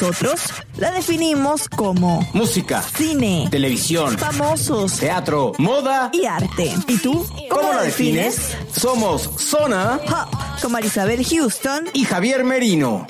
[0.00, 0.40] Nosotros
[0.76, 6.10] la definimos como Música, cine, televisión, famosos teatro, moda.
[6.12, 6.72] y arte.
[6.86, 7.26] ¿Y tú?
[7.50, 8.56] ¿Cómo la defines?
[8.72, 13.08] Somos Zona Pop, con Marisabel Houston, y Javier Merino.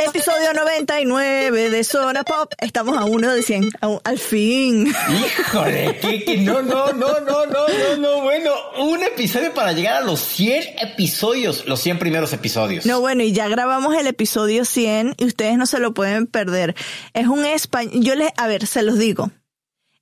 [0.00, 2.52] Episodio 99 de Zona Pop.
[2.58, 4.86] Estamos a uno de 100, a un- al fin.
[5.08, 10.02] Híjole, que, que no, no, no, no, no, no, no, bueno, un episodio para llegar
[10.02, 12.86] a los 100 episodios, los 100 primeros episodios.
[12.86, 16.74] No, bueno, y ya grabamos el episodio 100 y ustedes no se lo pueden perder.
[17.12, 19.30] Es un español, yo les, a ver, se los digo.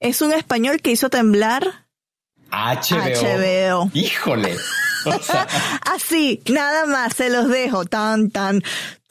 [0.00, 1.86] Es un español que hizo temblar
[2.50, 2.98] HBO.
[2.98, 3.90] HBO.
[3.94, 4.56] Híjole.
[5.04, 5.46] O sea,
[5.94, 7.84] Así, nada más, se los dejo.
[7.84, 8.62] Tan, tan,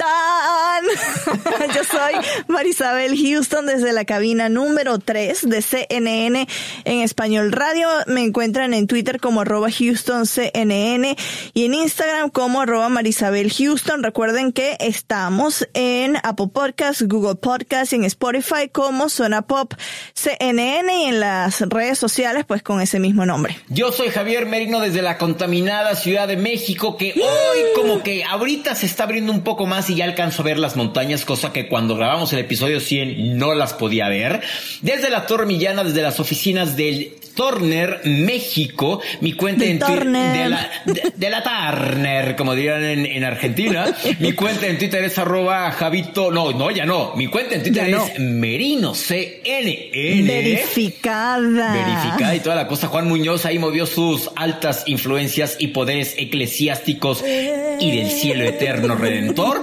[0.02, 1.72] tan.
[1.76, 2.14] Yo soy
[2.48, 6.48] Marisabel Houston desde la cabina número 3 de CNN
[6.86, 7.88] en Español Radio.
[8.08, 11.16] Me encuentran en Twitter como arroba Houston CNN
[11.54, 14.04] y en Instagram como arroba Marisabel Houston.
[14.04, 19.74] Recuerden que estamos en Apple Podcasts, Google Podcasts y en Spotify como Zona Pop
[20.14, 23.58] CNN y en las redes sociales pues con ese mismo nombre.
[23.70, 28.74] yo soy Javier Merino desde la contaminada Ciudad de México, que hoy como que ahorita
[28.76, 31.68] se está abriendo un poco más y ya alcanzo a ver las montañas, cosa que
[31.68, 34.42] cuando grabamos el episodio 100 no las podía ver.
[34.82, 40.06] Desde la Torre Millana, desde las oficinas del Turner, México, mi cuenta De en Twitter
[40.06, 43.94] de la, de, de la Turner, como dirían en, en Argentina.
[44.20, 47.14] Mi cuenta en Twitter es arroba Javito, no, no, ya no.
[47.16, 48.06] Mi cuenta en Twitter no.
[48.06, 49.90] es Merino, CNN.
[50.26, 51.74] Verificada.
[51.74, 52.88] Verificada y toda la cosa.
[52.88, 59.62] Juan Muñoz ahí movió sus altas influencias y poderes eclesiásticos y del cielo eterno redentor.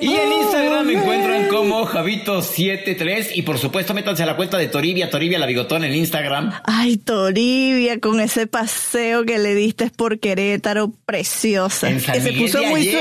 [0.00, 4.68] Y en Instagram me encuentran como Javito73 y por supuesto métanse a la cuenta de
[4.68, 6.52] Toribia, Toribia la bigotón en Instagram.
[6.64, 11.90] Ay, Toribia, con ese paseo que le diste por Querétaro, preciosa.
[11.90, 12.94] En San que se puso de muy.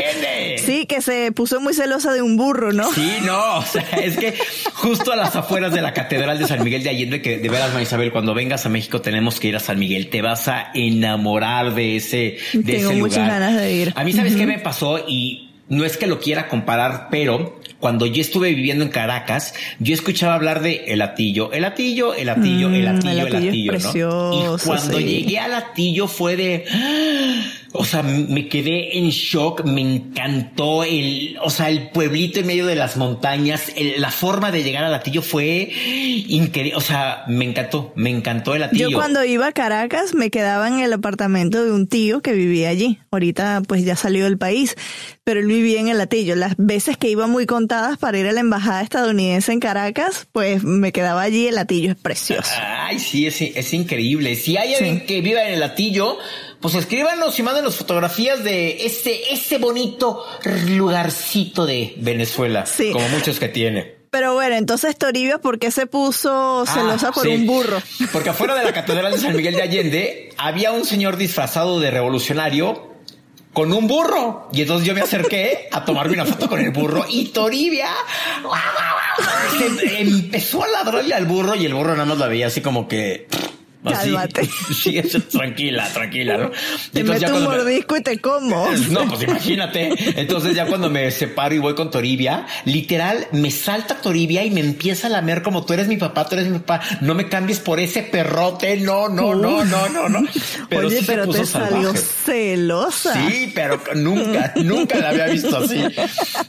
[0.58, 2.92] Sí, que se puso muy celosa de un burro, ¿no?
[2.92, 4.34] Sí, no, o sea, es que
[4.74, 7.72] justo a las afueras de la Catedral de San Miguel de Allende, que de veras,
[7.72, 11.76] Marisabel, cuando vengas a México tenemos que ir a San Miguel, te vas a enamorar
[11.76, 13.42] de ese, de Tengo ese muchas lugar.
[13.42, 13.94] ganas de ir.
[13.96, 15.06] A mí, ¿sabes qué me pasó?
[15.08, 19.94] Y no es que lo quiera comparar, pero cuando yo estuve viviendo en Caracas, yo
[19.94, 23.80] escuchaba hablar de el atillo, el atillo, el atillo, Mm, el atillo, el Atillo ¿no?
[23.80, 25.04] precioso, Y cuando sí.
[25.06, 26.66] llegué al atillo fue de,
[27.74, 32.66] o sea, me quedé en shock, me encantó el, o sea, el pueblito en medio
[32.66, 35.70] de las montañas, el- la forma de llegar al Atillo fue
[36.28, 38.90] increíble, o sea, me encantó, me encantó el Atillo.
[38.90, 42.70] Yo cuando iba a Caracas me quedaba en el apartamento de un tío que vivía
[42.70, 43.00] allí.
[43.12, 44.76] Ahorita pues ya salió del país,
[45.24, 46.36] pero él vivía en el Atillo.
[46.36, 50.64] Las veces que iba muy contadas para ir a la embajada estadounidense en Caracas, pues
[50.64, 51.48] me quedaba allí.
[51.48, 52.52] El Atillo es precioso.
[52.62, 54.36] Ay, sí, es, es increíble.
[54.36, 56.18] Si hay alguien que viva en el Atillo,
[56.62, 60.26] pues escríbanos y mándenos fotografías de este, este bonito
[60.68, 62.92] lugarcito de Venezuela, Sí.
[62.92, 63.98] como muchos que tiene.
[64.12, 67.30] Pero bueno, entonces Toribia, ¿por qué se puso celosa Ah, por sí.
[67.30, 67.80] un burro?
[68.12, 71.92] Porque afuera de la Catedral de San Miguel de Allende había un señor disfrazado de
[71.92, 72.90] revolucionario
[73.54, 74.48] con un burro.
[74.52, 77.90] Y entonces yo me acerqué a tomarme una foto con el burro y Toribia
[79.98, 83.28] empezó a ladrarle al burro y el burro nada más la veía así como que
[83.84, 84.50] Cálmate.
[84.80, 86.52] Sí, tranquila, tranquila, ¿no?
[86.94, 88.70] Te meto un mordisco y te como.
[88.90, 89.94] No, pues imagínate.
[90.20, 94.62] Entonces ya cuando me separo y voy con Toribia, literal me salta Toribia y me
[94.62, 96.82] empieza a lamer como tú eres mi papá, tú eres mi papá.
[97.02, 98.78] No me cambies por ese perrote.
[98.78, 100.20] No, no, no, no, no, no.
[100.70, 103.14] Pero Oye, pero te salió celosa.
[103.14, 105.84] Sí, pero nunca, nunca la había visto así.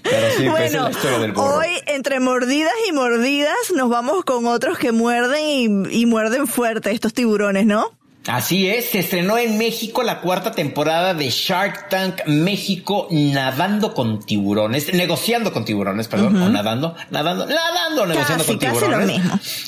[0.03, 4.79] Pero sí, bueno, la historia del Hoy, entre mordidas y mordidas, nos vamos con otros
[4.79, 6.91] que muerden y, y muerden fuerte.
[6.91, 8.01] Estos tiburones, ¿no?
[8.27, 14.21] Así es, se estrenó en México la cuarta temporada de Shark Tank México nadando con
[14.21, 19.21] tiburones, negociando con tiburones, perdón, o nadando, nadando, nadando, negociando con tiburones.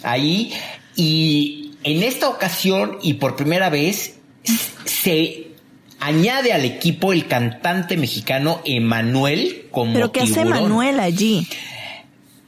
[0.03, 0.53] Ahí,
[0.97, 4.17] y en esta ocasión y por primera vez
[4.85, 5.49] se
[6.01, 11.47] añade al equipo el cantante mexicano Emanuel como ¿Pero qué hace Emanuel allí?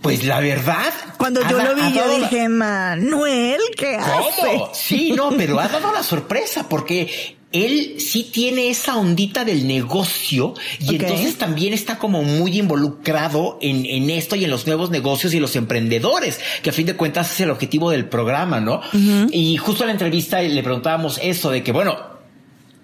[0.04, 0.92] Pues la verdad.
[1.16, 4.70] Cuando yo lo vi, yo dije, Manuel, ¿qué ¿Cómo?
[4.74, 10.52] Sí, no, pero ha dado la sorpresa porque él sí tiene esa ondita del negocio
[10.78, 15.32] y entonces también está como muy involucrado en, en, esto y en los nuevos negocios
[15.32, 18.82] y los emprendedores, que a fin de cuentas es el objetivo del programa, ¿no?
[19.30, 21.96] Y justo en la entrevista le preguntábamos eso de que, bueno,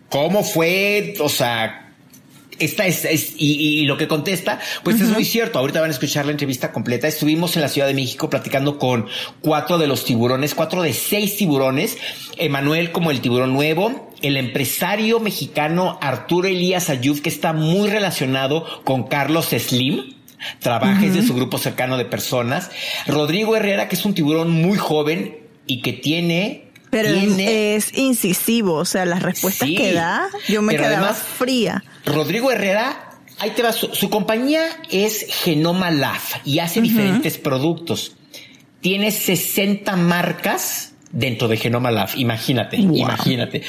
[0.08, 1.12] ¿cómo fue?
[1.20, 1.89] O sea,
[2.60, 5.58] esta es, y, lo que contesta, pues es muy cierto.
[5.58, 7.08] Ahorita van a escuchar la entrevista completa.
[7.08, 9.06] Estuvimos en la Ciudad de México platicando con
[9.40, 11.96] cuatro de los tiburones, cuatro de seis tiburones.
[12.36, 18.66] Emanuel como el tiburón nuevo, el empresario mexicano Arturo Elías Ayuf, que está muy relacionado
[18.84, 20.14] con Carlos Slim.
[20.58, 22.70] Trabaja de su grupo cercano de personas.
[23.06, 28.84] Rodrigo Herrera, que es un tiburón muy joven y que tiene pero es incisivo, o
[28.84, 31.84] sea, las respuestas que da, yo me quedaba fría.
[32.04, 38.16] Rodrigo Herrera, ahí te va, su, compañía es Genoma Lab y hace diferentes productos.
[38.80, 42.10] Tiene 60 marcas dentro de Genoma Lab.
[42.16, 43.62] Imagínate, imagínate.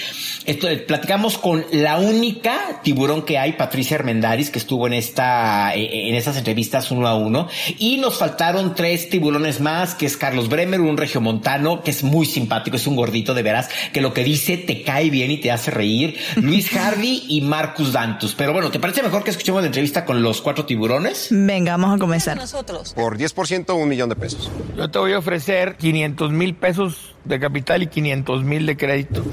[0.45, 6.09] Esto, platicamos con la única tiburón que hay, Patricia Hermendaris, que estuvo en esta, eh,
[6.09, 7.47] en estas entrevistas uno a uno.
[7.77, 12.25] Y nos faltaron tres tiburones más, que es Carlos Bremer, un regiomontano, que es muy
[12.25, 15.51] simpático, es un gordito de veras, que lo que dice te cae bien y te
[15.51, 16.17] hace reír.
[16.35, 18.35] Luis Hardy y Marcus Dantus.
[18.35, 21.27] Pero bueno, ¿te parece mejor que escuchemos la entrevista con los cuatro tiburones?
[21.31, 22.37] Venga, vamos a comenzar.
[22.37, 22.93] Nosotros.
[22.93, 24.51] Por 10%, un millón de pesos.
[24.77, 29.23] Yo te voy a ofrecer 500 mil pesos de capital y 500 mil de crédito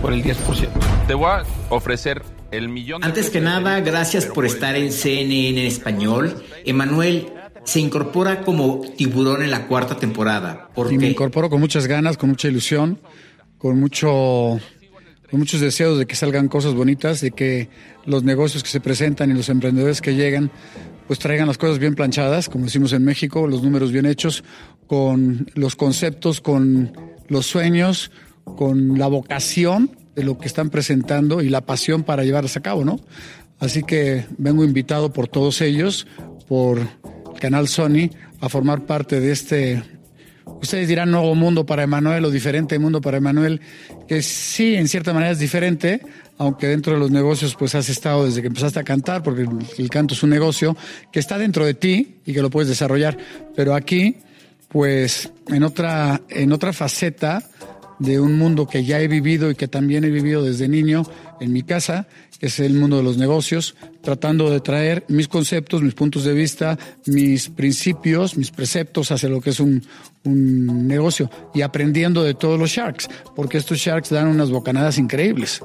[0.00, 0.68] por el 10%.
[1.06, 5.60] Te voy a ofrecer el millón de Antes que nada, gracias por estar en CNN
[5.60, 6.42] en español.
[6.64, 7.28] Emanuel
[7.64, 10.68] se incorpora como tiburón en la cuarta temporada.
[10.74, 12.98] ¿Por Me incorporo con muchas ganas, con mucha ilusión,
[13.58, 14.60] con mucho
[15.30, 17.68] con muchos deseos de que salgan cosas bonitas, de que
[18.04, 20.50] los negocios que se presentan y los emprendedores que llegan
[21.06, 24.42] pues traigan las cosas bien planchadas, como decimos en México, los números bien hechos,
[24.86, 26.92] con los conceptos, con
[27.28, 28.10] los sueños,
[28.56, 32.84] con la vocación de lo que están presentando y la pasión para llevarlas a cabo,
[32.84, 33.00] ¿no?
[33.58, 36.06] Así que vengo invitado por todos ellos,
[36.48, 38.10] por el canal Sony,
[38.40, 39.82] a formar parte de este,
[40.60, 43.60] ustedes dirán nuevo mundo para Emanuel o diferente mundo para Emanuel,
[44.06, 46.00] que sí, en cierta manera es diferente,
[46.36, 49.46] aunque dentro de los negocios pues has estado desde que empezaste a cantar, porque
[49.78, 50.76] el canto es un negocio
[51.12, 53.16] que está dentro de ti y que lo puedes desarrollar,
[53.54, 54.16] pero aquí
[54.74, 57.48] pues en otra, en otra faceta
[58.00, 61.04] de un mundo que ya he vivido y que también he vivido desde niño
[61.40, 62.08] en mi casa,
[62.40, 66.32] que es el mundo de los negocios, tratando de traer mis conceptos, mis puntos de
[66.32, 66.76] vista,
[67.06, 69.80] mis principios, mis preceptos hacia lo que es un,
[70.24, 75.62] un negocio y aprendiendo de todos los sharks, porque estos sharks dan unas bocanadas increíbles.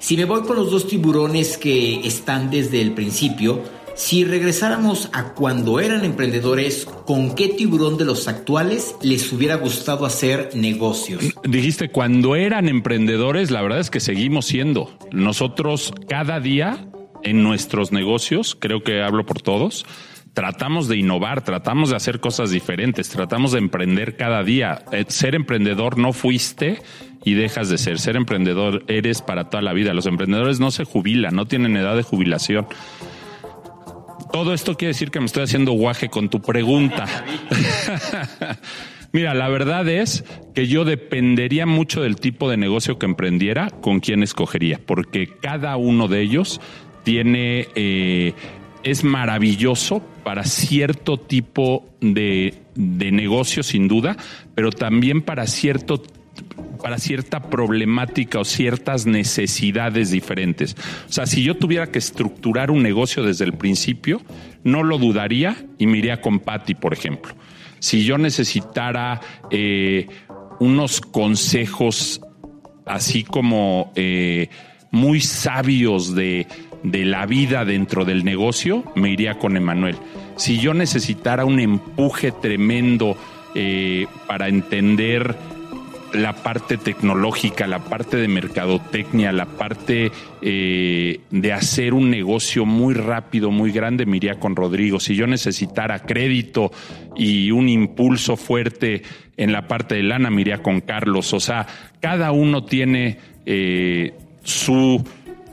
[0.00, 3.62] Si me voy con los dos tiburones que están desde el principio,
[3.98, 10.06] si regresáramos a cuando eran emprendedores, ¿con qué tiburón de los actuales les hubiera gustado
[10.06, 11.20] hacer negocios?
[11.42, 14.96] Dijiste, cuando eran emprendedores, la verdad es que seguimos siendo.
[15.10, 16.86] Nosotros cada día
[17.24, 19.84] en nuestros negocios, creo que hablo por todos,
[20.32, 24.84] tratamos de innovar, tratamos de hacer cosas diferentes, tratamos de emprender cada día.
[24.92, 26.80] Eh, ser emprendedor no fuiste
[27.24, 27.98] y dejas de ser.
[27.98, 29.92] Ser emprendedor eres para toda la vida.
[29.92, 32.68] Los emprendedores no se jubilan, no tienen edad de jubilación
[34.32, 37.06] todo esto quiere decir que me estoy haciendo guaje con tu pregunta.
[39.12, 44.00] Mira, la verdad es que yo dependería mucho del tipo de negocio que emprendiera con
[44.00, 46.60] quién escogería, porque cada uno de ellos
[47.04, 48.34] tiene, eh,
[48.82, 54.16] es maravilloso para cierto tipo de, de negocio, sin duda,
[54.54, 56.02] pero también para cierto
[56.78, 60.76] para cierta problemática o ciertas necesidades diferentes.
[61.08, 64.20] O sea, si yo tuviera que estructurar un negocio desde el principio,
[64.64, 67.34] no lo dudaría y me iría con Patty, por ejemplo.
[67.80, 69.20] Si yo necesitara
[69.50, 70.06] eh,
[70.60, 72.20] unos consejos
[72.86, 74.48] así como eh,
[74.90, 76.46] muy sabios de,
[76.82, 79.96] de la vida dentro del negocio, me iría con Emanuel.
[80.36, 83.16] Si yo necesitara un empuje tremendo
[83.54, 85.34] eh, para entender
[86.12, 90.10] la parte tecnológica, la parte de mercadotecnia, la parte
[90.42, 95.00] eh, de hacer un negocio muy rápido, muy grande, me iría con Rodrigo.
[95.00, 96.70] Si yo necesitara crédito
[97.16, 99.02] y un impulso fuerte
[99.36, 101.32] en la parte de lana, me iría con Carlos.
[101.32, 101.66] O sea,
[102.00, 105.04] cada uno tiene eh, su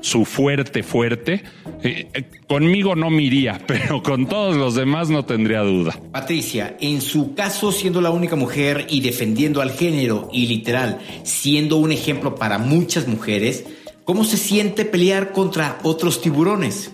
[0.06, 1.44] su fuerte, fuerte.
[1.82, 6.00] Eh, eh, conmigo no me iría, pero con todos los demás no tendría duda.
[6.12, 11.78] Patricia, en su caso, siendo la única mujer y defendiendo al género y literal, siendo
[11.78, 13.66] un ejemplo para muchas mujeres,
[14.04, 16.92] ¿cómo se siente pelear contra otros tiburones?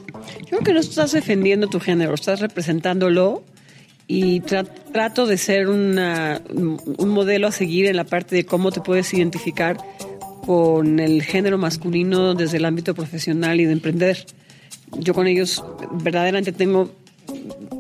[0.48, 3.44] Creo que no estás defendiendo tu género, estás representándolo
[4.08, 8.80] y trato de ser una, un modelo a seguir en la parte de cómo te
[8.80, 9.77] puedes identificar
[10.46, 14.26] con el género masculino desde el ámbito profesional y de emprender.
[15.00, 16.92] Yo con ellos verdaderamente tengo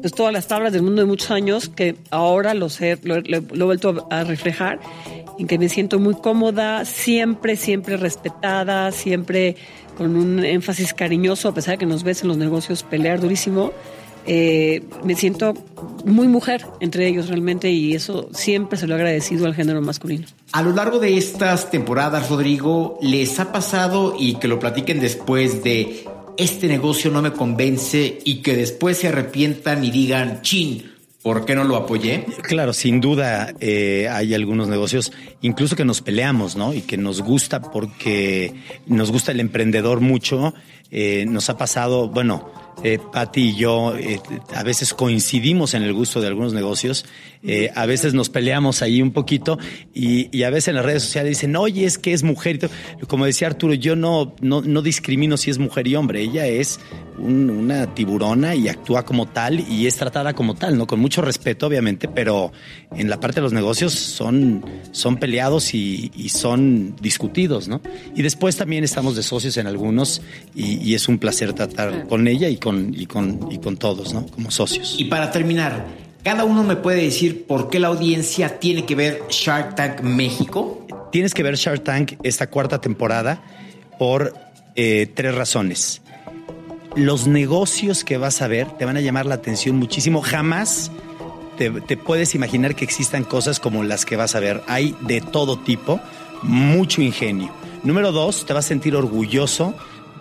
[0.01, 3.63] pues, todas las tablas del mundo de muchos años que ahora lo, sé, lo, he
[3.63, 4.79] vuelto a reflejar
[5.37, 9.55] en que me siento muy cómoda, siempre, siempre respetada, siempre
[9.97, 13.71] con un énfasis cariñoso, a pesar de que nos ves en los negocios pelear durísimo.
[14.25, 15.53] Eh, me siento
[16.05, 20.27] muy mujer entre ellos realmente y eso siempre se lo he agradecido al género masculino.
[20.51, 25.63] A lo largo de estas temporadas, Rodrigo, ¿les ha pasado y que lo platiquen después
[25.63, 26.05] de
[26.37, 31.53] este negocio no me convence y que después se arrepientan y digan, chin, ¿Por qué
[31.53, 32.25] no lo apoyé?
[32.41, 35.11] Claro, sin duda eh, hay algunos negocios,
[35.41, 36.73] incluso que nos peleamos, ¿no?
[36.73, 38.55] Y que nos gusta porque
[38.87, 40.55] nos gusta el emprendedor mucho.
[40.89, 42.49] Eh, nos ha pasado, bueno,
[42.83, 44.19] eh, Patti y yo eh,
[44.55, 47.05] a veces coincidimos en el gusto de algunos negocios,
[47.43, 49.57] eh, a veces nos peleamos ahí un poquito
[49.93, 52.69] y, a veces en las redes sociales dicen, oye, es que es mujer.
[53.07, 56.79] Como decía Arturo, yo no, no, no discrimino si es mujer y hombre, ella es
[57.17, 60.87] una tiburona y actúa como tal y es tratada como tal, ¿no?
[60.87, 62.51] Con mucho respeto, obviamente, pero
[62.95, 67.81] en la parte de los negocios son, son peleados y, son discutidos, ¿no?
[68.15, 70.21] Y después también estamos de socios en algunos
[70.55, 74.13] y, y es un placer tratar con ella y con, y con, y con todos,
[74.13, 74.25] ¿no?
[74.27, 74.95] Como socios.
[74.97, 75.85] Y para terminar,
[76.23, 80.85] ¿cada uno me puede decir por qué la audiencia tiene que ver Shark Tank México?
[81.11, 83.43] Tienes que ver Shark Tank esta cuarta temporada
[83.99, 84.33] por
[84.75, 86.01] eh, tres razones.
[86.95, 90.21] Los negocios que vas a ver te van a llamar la atención muchísimo.
[90.21, 90.91] Jamás
[91.57, 94.61] te, te puedes imaginar que existan cosas como las que vas a ver.
[94.67, 95.99] Hay de todo tipo,
[96.43, 97.51] mucho ingenio.
[97.83, 99.73] Número dos, te vas a sentir orgulloso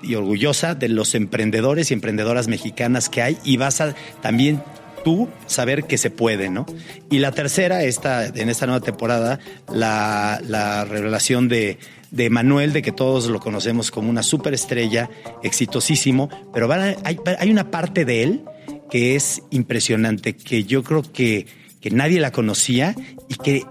[0.02, 4.62] y orgullosa de los emprendedores y emprendedoras mexicanas que hay y vas a también
[5.04, 6.66] tú saber que se puede, ¿no?
[7.11, 9.38] Y la tercera, esta, en esta nueva temporada,
[9.73, 11.78] la, la revelación de,
[12.11, 15.11] de Manuel, de que todos lo conocemos como una superestrella,
[15.42, 16.97] exitosísimo, pero hay,
[17.38, 18.45] hay, una parte de él
[18.90, 21.47] que es impresionante, que yo creo que,
[21.80, 22.95] que nadie la conocía
[23.28, 23.64] y que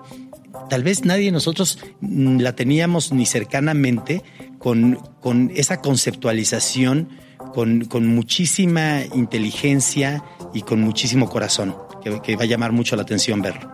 [0.70, 4.24] tal vez nadie de nosotros la teníamos ni cercanamente,
[4.60, 7.10] con, con esa conceptualización,
[7.54, 10.24] con, con, muchísima inteligencia
[10.54, 13.72] y con muchísimo corazón, que, que, va a llamar mucho la atención verlo.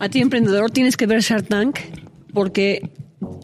[0.00, 1.78] A ti, emprendedor, tienes que ver Shark Tank
[2.32, 2.90] porque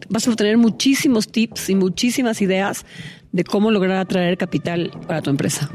[0.09, 2.85] vas a obtener muchísimos tips y muchísimas ideas
[3.31, 5.69] de cómo lograr atraer capital para tu empresa.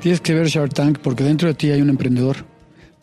[0.00, 2.36] Tienes que ver Shark Tank porque dentro de ti hay un emprendedor,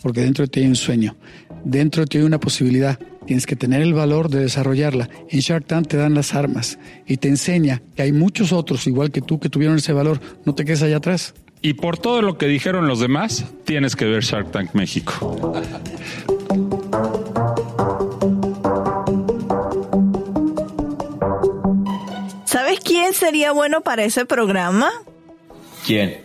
[0.01, 1.15] porque dentro de ti hay un sueño,
[1.63, 5.09] dentro de ti hay una posibilidad Tienes que tener el valor de desarrollarla.
[5.29, 6.77] En Shark Tank te dan las armas
[7.07, 10.19] y te enseña que hay muchos otros igual que tú que tuvieron ese valor.
[10.45, 11.33] No te quedes allá atrás.
[11.61, 15.53] Y por todo lo que dijeron los demás, tienes que ver Shark Tank México.
[22.45, 24.91] ¿Sabes quién sería bueno para ese programa?
[25.85, 26.24] ¿Quién?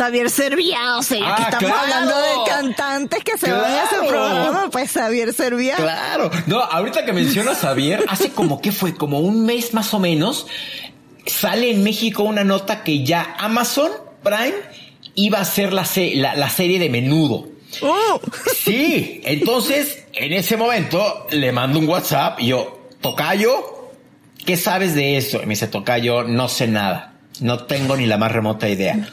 [0.00, 4.70] Xavier Servia, o sea, ah, estamos hablando de cantantes que se van a ese programa,
[4.72, 5.76] pues Xavier Servia.
[5.76, 9.92] Claro, no, ahorita que mencionas a Xavier, hace como que fue, como un mes más
[9.92, 10.46] o menos,
[11.26, 13.90] sale en México una nota que ya Amazon
[14.22, 14.54] Prime
[15.16, 15.84] iba a hacer la,
[16.34, 17.48] la, serie de menudo.
[17.82, 18.20] Oh.
[18.58, 23.90] Sí, entonces en ese momento le mando un WhatsApp y yo, Tocayo,
[24.46, 25.42] ¿qué sabes de eso?
[25.42, 29.12] Y me dice, Tocayo, no sé nada, no tengo ni la más remota idea.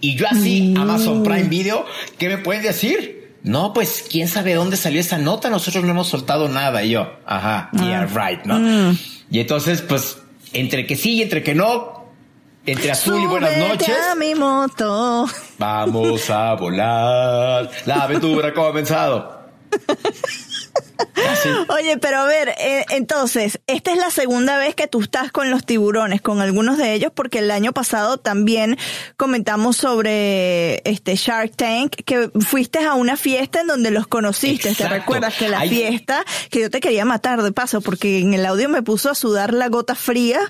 [0.00, 0.78] Y yo así, mm.
[0.78, 1.84] Amazon Prime Video,
[2.18, 3.34] ¿qué me pueden decir?
[3.42, 6.84] No, pues quién sabe dónde salió esa nota, nosotros no hemos soltado nada.
[6.84, 8.28] Y yo, ajá, yeah, ah.
[8.28, 8.58] right, ¿no?
[8.58, 8.98] Mm.
[9.30, 10.18] Y entonces, pues,
[10.52, 12.04] entre que sí y entre que no,
[12.66, 13.96] entre azul y buenas noches.
[14.10, 15.26] A mi moto.
[15.58, 17.70] Vamos a volar.
[17.86, 19.38] La aventura ha comenzado.
[21.68, 25.50] Oye, pero a ver, eh, entonces, esta es la segunda vez que tú estás con
[25.50, 28.78] los tiburones, con algunos de ellos, porque el año pasado también
[29.16, 34.74] comentamos sobre este Shark Tank, que fuiste a una fiesta en donde los conociste.
[34.74, 38.44] ¿Te recuerdas que la fiesta, que yo te quería matar de paso, porque en el
[38.46, 40.40] audio me puso a sudar la gota fría,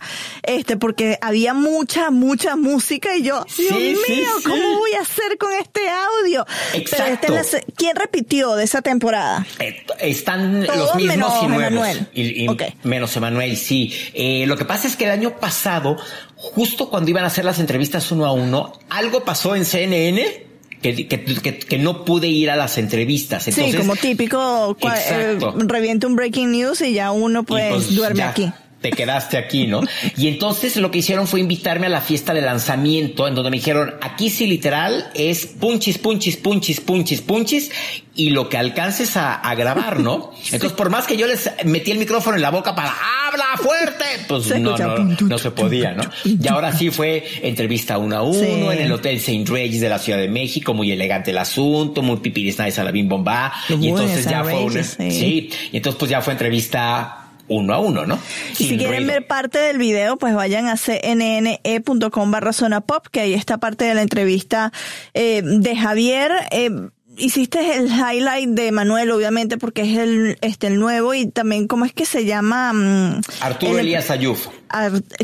[0.42, 5.52] este, porque había mucha, mucha música y yo, Dios mío, ¿cómo voy a hacer con
[5.52, 6.46] este audio?
[6.74, 7.34] Exacto.
[7.76, 9.46] ¿Quién repitió de esa temporada?
[9.58, 11.88] Eh, están los mismos y nuevos.
[12.14, 12.46] Y,
[12.84, 13.92] Menos Emanuel, sí.
[14.14, 15.96] Eh, lo que pasa es que el año pasado,
[16.36, 20.46] justo cuando iban a hacer las entrevistas uno a uno, algo pasó en CNN
[20.80, 23.44] que, que, que, no pude ir a las entrevistas.
[23.44, 28.52] sí, como típico, eh, reviente un breaking news y ya uno pues, pues duerme aquí
[28.80, 29.82] te quedaste aquí, ¿no?
[30.16, 33.56] Y entonces lo que hicieron fue invitarme a la fiesta de lanzamiento, en donde me
[33.56, 37.70] dijeron, aquí sí literal es punchis, punchis, punchis, punchis, punchis,
[38.14, 40.32] y lo que alcances a, grabar, ¿no?
[40.44, 42.94] Entonces, por más que yo les metí el micrófono en la boca para
[43.26, 46.02] habla fuerte, pues no, no, no, se podía, ¿no?
[46.24, 49.44] Y ahora sí fue entrevista uno a uno en el Hotel St.
[49.50, 52.90] Regis de la Ciudad de México, muy elegante el asunto, muy pipiris nice a la
[52.90, 53.52] bim bomba.
[53.68, 58.06] Y entonces ya fue una, sí, y entonces pues ya fue entrevista uno a uno,
[58.06, 58.18] ¿no?
[58.58, 63.20] y si quieren ver parte del video, pues vayan a cnne.com barra zona pop, que
[63.20, 64.72] ahí está parte de la entrevista
[65.14, 66.32] eh, de Javier.
[66.50, 66.70] Eh,
[67.18, 71.84] hiciste el highlight de Manuel, obviamente, porque es el, este, el nuevo y también, ¿cómo
[71.84, 72.72] es que se llama?
[72.72, 74.46] Mm, Arturo Elías Ayuf.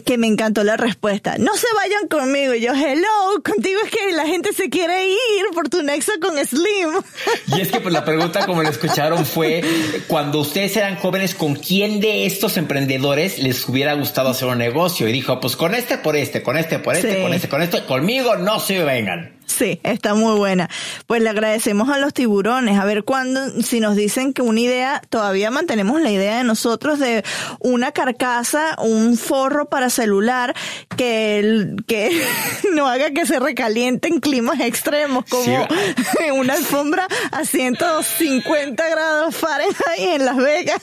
[0.04, 1.36] que me encantó la respuesta.
[1.38, 2.54] No se vayan conmigo.
[2.54, 7.02] yo, hello, contigo es que la gente se quiere ir por tu nexo con Slim.
[7.56, 9.62] Y es que pues la pregunta, como lo escucharon, fue
[10.08, 15.08] cuando ustedes eran jóvenes, ¿con quién de estos emprendedores les hubiera gustado hacer un negocio?
[15.08, 17.86] Y dijo, pues con este por este, con este por este, con este, con esto,
[17.86, 19.33] conmigo no se vengan.
[19.56, 20.68] Sí, está muy buena.
[21.06, 22.76] Pues le agradecemos a los tiburones.
[22.76, 26.98] A ver cuándo, si nos dicen que una idea, todavía mantenemos la idea de nosotros
[26.98, 27.22] de
[27.60, 30.56] una carcasa, un forro para celular
[30.96, 32.20] que, que
[32.74, 35.68] no haga que se recaliente en climas extremos, como
[36.34, 40.82] una alfombra a 150 grados Fahrenheit en Las Vegas.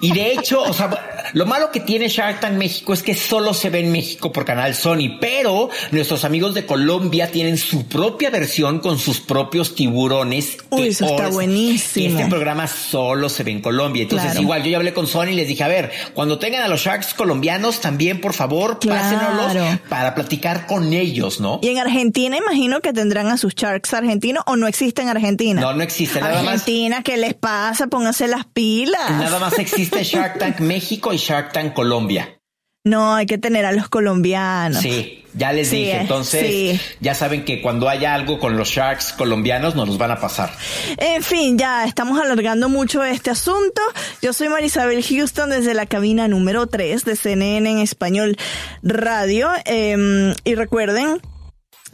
[0.00, 3.52] Y de hecho, o sea, lo malo que tiene Shark Tank México es que solo
[3.52, 8.30] se ve en México por canal Sony, pero nuestros amigos de Colombia tienen su propia
[8.30, 10.58] versión con sus propios tiburones.
[10.70, 12.06] Uy, eso está buenísimo.
[12.06, 14.02] Y este programa solo se ve en Colombia.
[14.02, 16.68] Entonces, igual yo ya hablé con Sony y les dije, a ver, cuando tengan a
[16.68, 21.60] los Sharks colombianos, también, por favor, pásenoslos para platicar con ellos, ¿no?
[21.62, 25.60] Y en Argentina, imagino que tendrán a sus Sharks argentinos o no existe en Argentina.
[25.60, 26.20] No, no existe.
[26.20, 27.86] Nada Argentina, ¿qué les pasa?
[27.86, 29.10] Pónganse las pilas.
[29.10, 32.38] Nada más existe Shark Tank México y Shark Tank Colombia.
[32.84, 34.82] No, hay que tener a los colombianos.
[34.82, 36.00] Sí, ya les dije.
[36.00, 40.18] Entonces, ya saben que cuando haya algo con los Sharks colombianos, nos los van a
[40.18, 40.52] pasar.
[40.96, 43.80] En fin, ya estamos alargando mucho este asunto.
[44.20, 48.36] Yo soy Marisabel Houston desde la cabina número 3 de CNN en Español
[48.82, 49.50] Radio.
[49.64, 51.20] Em, y recuerden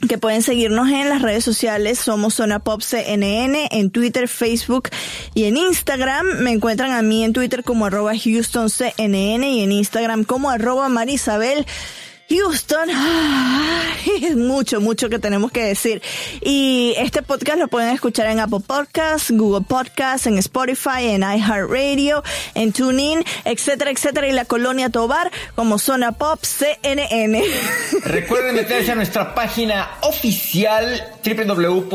[0.07, 1.99] que pueden seguirnos en las redes sociales.
[1.99, 4.91] Somos Zona Pop CNN en Twitter, Facebook
[5.35, 6.27] y en Instagram.
[6.41, 10.89] Me encuentran a mí en Twitter como arroba Houston CNN y en Instagram como arroba
[10.89, 11.67] Marisabel.
[12.31, 12.91] Houston,
[14.23, 16.03] es mucho, mucho que tenemos que decir.
[16.43, 22.23] Y este podcast lo pueden escuchar en Apple Podcasts, Google Podcasts, en Spotify, en iHeartRadio,
[22.55, 27.43] en TuneIn, etcétera, etcétera, y la colonia Tobar como Zona Pop CNN.
[28.05, 31.89] Recuerden meterse a nuestra página oficial www.cnne.com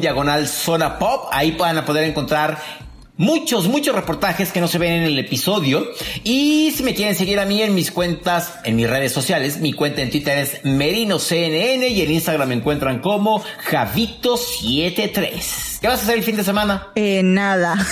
[0.00, 1.28] diagonal Zona Pop.
[1.30, 2.79] Ahí van a poder encontrar
[3.20, 5.86] muchos, muchos reportajes que no se ven en el episodio.
[6.24, 9.74] Y si me quieren seguir a mí en mis cuentas, en mis redes sociales, mi
[9.74, 15.69] cuenta en Twitter es MerinoCNN y en Instagram me encuentran como Javito73.
[15.80, 16.88] ¿Qué vas a hacer el fin de semana?
[16.94, 17.76] Eh, nada.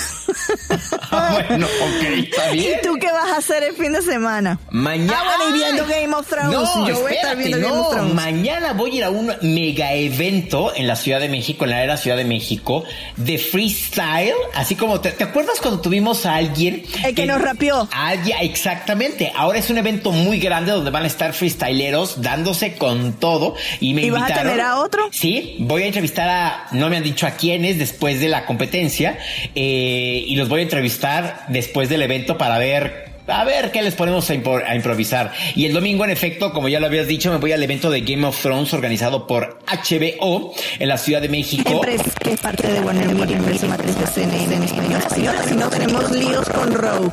[1.11, 2.79] Ah, bueno, ok, está bien.
[2.79, 4.59] ¿Y tú qué vas a hacer el fin de semana?
[4.71, 5.15] Mañana.
[5.17, 6.53] Ah, bueno, y viendo Game of Thrones.
[6.53, 8.15] No, Yo voy a estar viendo Game of Thrones.
[8.15, 11.83] Mañana voy a ir a un mega evento en la Ciudad de México, en la
[11.83, 12.85] era Ciudad de México,
[13.17, 14.35] de freestyle.
[14.55, 16.85] Así como, ¿te, acuerdas cuando tuvimos a alguien?
[17.05, 17.89] El que, nos rapeó.
[17.91, 19.33] Alguien, exactamente.
[19.35, 23.55] Ahora es un evento muy grande donde van a estar freestyleros dándose con todo.
[23.81, 24.29] Y me ¿Y invitaron.
[24.29, 25.09] vas a tener a otro?
[25.11, 27.31] Sí, voy a entrevistar a, no me han dicho a
[27.79, 29.19] después de la competencia.
[29.55, 33.95] Eh, y los voy a entrevistar después del evento para ver a ver qué les
[33.95, 35.33] ponemos a, improvisar.
[35.55, 38.01] Y el domingo, en efecto, como ya lo habías dicho, me voy al evento de
[38.01, 41.81] Game of Thrones organizado por HBO en la Ciudad de México.
[41.83, 43.39] Que es parte de Warner Media,
[43.69, 45.03] matriz de CNN en español.
[45.47, 47.13] Si no, tenemos líos con Row.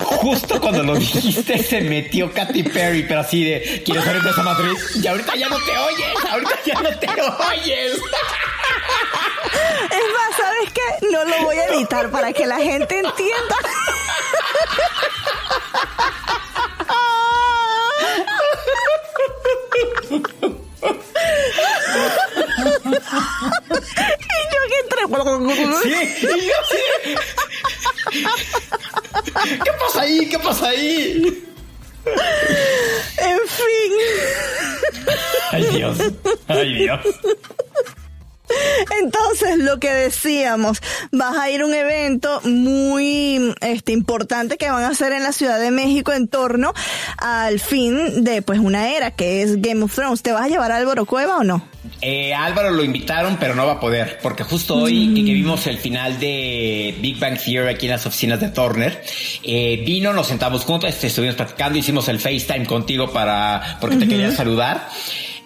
[0.00, 4.96] Justo cuando lo dijiste, se metió Katy Perry, pero así de, quiero ser esa matriz.
[5.02, 8.00] Y ahorita ya no te oyes, ahorita ya no te oyes.
[9.84, 11.06] Es más, ¿sabes qué?
[11.10, 13.56] No lo voy a editar para que la gente entienda.
[22.86, 22.90] y
[24.52, 25.02] yo que entre.
[25.82, 27.14] Sí, y yo sí.
[29.64, 30.28] ¿Qué pasa ahí?
[30.28, 31.44] ¿Qué pasa ahí?
[33.18, 33.92] En fin.
[35.52, 35.98] Ay, Dios.
[36.48, 37.00] Ay, Dios.
[39.02, 40.80] Entonces, lo que decíamos,
[41.12, 45.32] vas a ir a un evento muy este, importante que van a hacer en la
[45.32, 46.72] Ciudad de México en torno
[47.18, 50.22] al fin de pues una era que es Game of Thrones.
[50.22, 51.62] ¿Te vas a llevar a Álvaro Cueva o no?
[52.00, 55.66] Eh, Álvaro lo invitaron, pero no va a poder, porque justo hoy que, que vimos
[55.66, 59.02] el final de Big Bang Theory aquí en las oficinas de Turner,
[59.42, 64.30] eh, vino, nos sentamos juntos, estuvimos platicando, hicimos el FaceTime contigo para, porque te quería
[64.30, 64.88] saludar.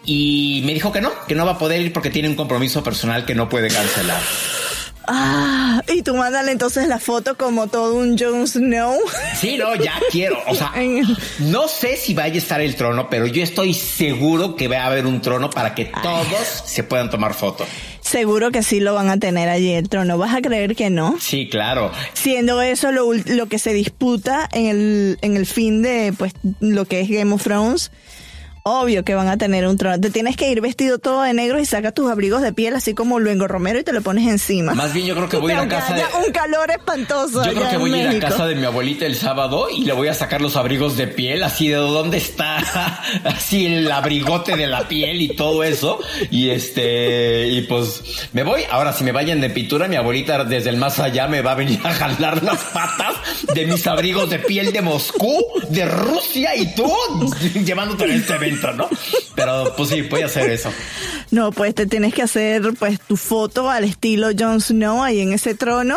[0.04, 2.82] Y me dijo que no, que no va a poder ir porque tiene un compromiso
[2.82, 4.20] personal que no puede cancelar.
[5.12, 8.96] Ah, y tú mándale entonces la foto como todo un Jon Snow.
[9.34, 10.38] Sí, no, ya quiero.
[10.46, 10.72] O sea,
[11.40, 14.86] no sé si vaya a estar el trono, pero yo estoy seguro que va a
[14.86, 16.26] haber un trono para que todos
[16.64, 17.66] se puedan tomar fotos.
[18.00, 20.16] Seguro que sí lo van a tener allí el trono.
[20.16, 21.16] ¿Vas a creer que no?
[21.20, 21.90] Sí, claro.
[22.12, 26.84] Siendo eso lo, lo que se disputa en el, en el fin de pues lo
[26.84, 27.90] que es Game of Thrones.
[28.62, 30.00] Obvio que van a tener un trono.
[30.00, 32.94] Te tienes que ir vestido todo de negro y sacas tus abrigos de piel así
[32.94, 34.74] como Luengo Romero y te lo pones encima.
[34.74, 36.02] Más bien yo creo que voy a ir a casa de...
[36.24, 37.44] un calor espantoso.
[37.44, 39.92] Yo creo que voy a ir a casa de mi abuelita el sábado y le
[39.92, 42.58] voy a sacar los abrigos de piel, así de dónde está,
[43.24, 46.00] así el abrigote de la piel y todo eso.
[46.30, 48.62] Y este, y pues me voy.
[48.70, 51.54] Ahora, si me vayan de pintura, mi abuelita desde el más allá me va a
[51.54, 53.16] venir a jalar las patas
[53.54, 56.90] de mis abrigos de piel de Moscú, de Rusia y tú
[57.64, 58.88] llevándote en este evento, ¿no?
[59.34, 60.70] Pero pues sí, voy a hacer eso.
[61.30, 65.32] No, pues te tienes que hacer pues tu foto al estilo Jon Snow ahí en
[65.32, 65.96] ese trono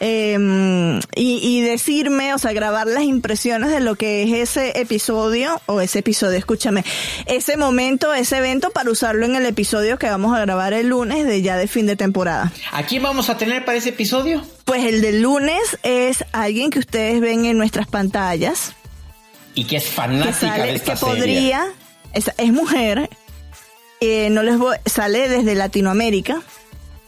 [0.00, 0.36] eh,
[1.14, 5.80] y, y decirme, o sea, grabar las impresiones de lo que es ese episodio o
[5.80, 6.84] ese episodio, escúchame,
[7.26, 11.26] ese momento, ese evento para usarlo en el episodio que vamos a grabar el lunes
[11.26, 12.52] de ya de fin de temporada.
[12.72, 14.42] ¿A quién vamos a tener para ese episodio?
[14.64, 18.72] Pues el del lunes es alguien que ustedes ven en nuestras pantallas
[19.54, 21.14] Y que es que fanática de esta que serie.
[21.16, 21.66] podría,
[22.12, 23.10] es, es mujer,
[24.00, 26.40] eh, no les voy, sale desde Latinoamérica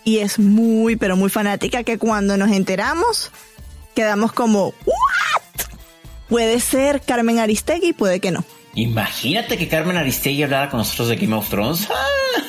[0.05, 3.31] y es muy, pero muy fanática que cuando nos enteramos
[3.95, 5.67] quedamos como, ¿what?
[6.29, 8.45] Puede ser Carmen Aristegui, puede que no.
[8.75, 11.89] Imagínate que Carmen Aristegui hablara con nosotros de Game of Thrones.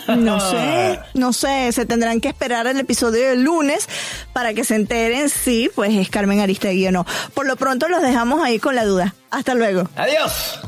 [0.08, 3.88] No sé, no sé, se tendrán que esperar el episodio del lunes
[4.34, 7.06] para que se enteren si pues es Carmen Aristegui o no.
[7.34, 9.16] Por lo pronto los dejamos ahí con la duda.
[9.32, 9.90] Hasta luego.
[9.96, 10.60] Adiós.